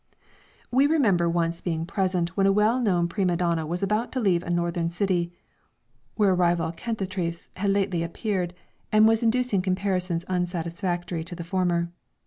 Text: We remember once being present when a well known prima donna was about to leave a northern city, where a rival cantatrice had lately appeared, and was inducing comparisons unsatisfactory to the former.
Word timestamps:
We 0.71 0.87
remember 0.87 1.29
once 1.29 1.61
being 1.61 1.85
present 1.85 2.35
when 2.35 2.47
a 2.47 2.51
well 2.51 2.79
known 2.81 3.07
prima 3.07 3.37
donna 3.37 3.67
was 3.67 3.83
about 3.83 4.11
to 4.13 4.19
leave 4.19 4.41
a 4.41 4.49
northern 4.49 4.89
city, 4.89 5.31
where 6.15 6.31
a 6.31 6.33
rival 6.33 6.71
cantatrice 6.71 7.49
had 7.55 7.69
lately 7.69 8.01
appeared, 8.01 8.55
and 8.91 9.07
was 9.07 9.21
inducing 9.21 9.61
comparisons 9.61 10.25
unsatisfactory 10.27 11.23
to 11.25 11.35
the 11.35 11.43
former. 11.43 11.91